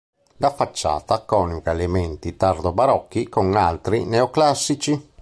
La 0.37 0.49
facciata 0.49 1.21
coniuga 1.25 1.69
elementi 1.69 2.35
tardo-barocchi 2.35 3.29
con 3.29 3.55
altri 3.55 4.03
neoclassici. 4.05 5.09